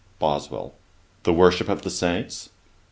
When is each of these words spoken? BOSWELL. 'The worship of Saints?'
BOSWELL. 0.17 0.73
'The 1.21 1.33
worship 1.33 1.69
of 1.69 1.83
Saints?' 1.91 2.49